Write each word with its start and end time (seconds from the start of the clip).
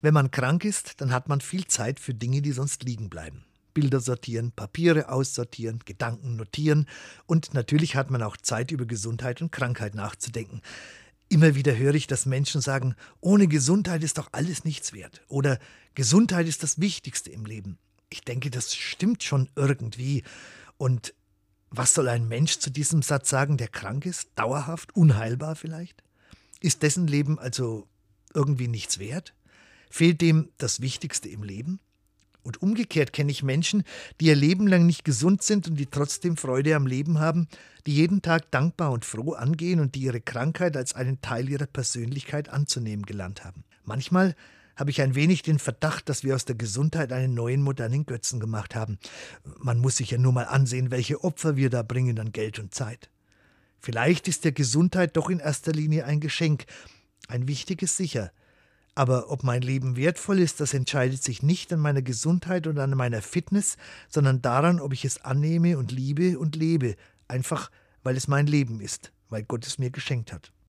Wenn 0.00 0.14
man 0.14 0.30
krank 0.30 0.64
ist, 0.64 1.00
dann 1.00 1.12
hat 1.12 1.28
man 1.28 1.40
viel 1.40 1.66
Zeit 1.66 1.98
für 1.98 2.14
Dinge, 2.14 2.40
die 2.40 2.52
sonst 2.52 2.84
liegen 2.84 3.10
bleiben. 3.10 3.44
Bilder 3.74 4.00
sortieren, 4.00 4.52
Papiere 4.52 5.08
aussortieren, 5.08 5.80
Gedanken 5.84 6.36
notieren 6.36 6.86
und 7.26 7.54
natürlich 7.54 7.96
hat 7.96 8.10
man 8.10 8.22
auch 8.22 8.36
Zeit, 8.36 8.70
über 8.70 8.86
Gesundheit 8.86 9.40
und 9.42 9.52
Krankheit 9.52 9.94
nachzudenken. 9.94 10.62
Immer 11.28 11.54
wieder 11.54 11.76
höre 11.76 11.94
ich, 11.94 12.06
dass 12.06 12.26
Menschen 12.26 12.60
sagen, 12.60 12.94
ohne 13.20 13.48
Gesundheit 13.48 14.02
ist 14.02 14.18
doch 14.18 14.28
alles 14.32 14.64
nichts 14.64 14.92
wert 14.92 15.22
oder 15.28 15.58
Gesundheit 15.94 16.48
ist 16.48 16.62
das 16.62 16.80
Wichtigste 16.80 17.30
im 17.30 17.44
Leben. 17.44 17.78
Ich 18.10 18.22
denke, 18.22 18.50
das 18.50 18.74
stimmt 18.74 19.22
schon 19.22 19.48
irgendwie. 19.54 20.24
Und 20.78 21.14
was 21.70 21.92
soll 21.92 22.08
ein 22.08 22.28
Mensch 22.28 22.58
zu 22.58 22.70
diesem 22.70 23.02
Satz 23.02 23.28
sagen, 23.28 23.58
der 23.58 23.68
krank 23.68 24.06
ist, 24.06 24.30
dauerhaft, 24.36 24.96
unheilbar 24.96 25.54
vielleicht? 25.54 26.02
Ist 26.60 26.82
dessen 26.82 27.06
Leben 27.06 27.38
also 27.38 27.86
irgendwie 28.34 28.68
nichts 28.68 28.98
wert? 28.98 29.34
Fehlt 29.90 30.20
dem 30.20 30.48
das 30.58 30.80
Wichtigste 30.80 31.28
im 31.28 31.42
Leben? 31.42 31.80
Und 32.42 32.62
umgekehrt 32.62 33.12
kenne 33.12 33.30
ich 33.30 33.42
Menschen, 33.42 33.84
die 34.20 34.26
ihr 34.26 34.36
Leben 34.36 34.66
lang 34.66 34.86
nicht 34.86 35.04
gesund 35.04 35.42
sind 35.42 35.68
und 35.68 35.76
die 35.76 35.86
trotzdem 35.86 36.36
Freude 36.36 36.76
am 36.76 36.86
Leben 36.86 37.18
haben, 37.18 37.46
die 37.86 37.94
jeden 37.94 38.22
Tag 38.22 38.50
dankbar 38.50 38.92
und 38.92 39.04
froh 39.04 39.34
angehen 39.34 39.80
und 39.80 39.94
die 39.94 40.00
ihre 40.00 40.20
Krankheit 40.20 40.76
als 40.76 40.94
einen 40.94 41.20
Teil 41.20 41.48
ihrer 41.48 41.66
Persönlichkeit 41.66 42.48
anzunehmen 42.48 43.04
gelernt 43.04 43.44
haben. 43.44 43.64
Manchmal 43.84 44.34
habe 44.76 44.90
ich 44.90 45.02
ein 45.02 45.14
wenig 45.14 45.42
den 45.42 45.58
Verdacht, 45.58 46.08
dass 46.08 46.22
wir 46.22 46.36
aus 46.36 46.44
der 46.44 46.54
Gesundheit 46.54 47.12
einen 47.12 47.34
neuen 47.34 47.62
modernen 47.62 48.06
Götzen 48.06 48.38
gemacht 48.38 48.74
haben. 48.74 48.98
Man 49.58 49.78
muss 49.78 49.96
sich 49.96 50.12
ja 50.12 50.18
nur 50.18 50.32
mal 50.32 50.44
ansehen, 50.44 50.90
welche 50.90 51.24
Opfer 51.24 51.56
wir 51.56 51.68
da 51.68 51.82
bringen 51.82 52.18
an 52.18 52.32
Geld 52.32 52.60
und 52.60 52.74
Zeit. 52.74 53.10
Vielleicht 53.80 54.28
ist 54.28 54.44
der 54.44 54.52
Gesundheit 54.52 55.16
doch 55.16 55.30
in 55.30 55.40
erster 55.40 55.72
Linie 55.72 56.04
ein 56.04 56.20
Geschenk, 56.20 56.64
ein 57.26 57.48
wichtiges 57.48 57.96
sicher, 57.96 58.32
aber 58.98 59.30
ob 59.30 59.44
mein 59.44 59.62
Leben 59.62 59.94
wertvoll 59.94 60.40
ist, 60.40 60.58
das 60.58 60.74
entscheidet 60.74 61.22
sich 61.22 61.40
nicht 61.40 61.72
an 61.72 61.78
meiner 61.78 62.02
Gesundheit 62.02 62.66
und 62.66 62.80
an 62.80 62.90
meiner 62.90 63.22
Fitness, 63.22 63.76
sondern 64.08 64.42
daran, 64.42 64.80
ob 64.80 64.92
ich 64.92 65.04
es 65.04 65.24
annehme 65.24 65.78
und 65.78 65.92
liebe 65.92 66.36
und 66.36 66.56
lebe, 66.56 66.96
einfach 67.28 67.70
weil 68.02 68.16
es 68.16 68.26
mein 68.26 68.48
Leben 68.48 68.80
ist, 68.80 69.12
weil 69.28 69.44
Gott 69.44 69.64
es 69.64 69.78
mir 69.78 69.90
geschenkt 69.90 70.32
hat. 70.32 70.50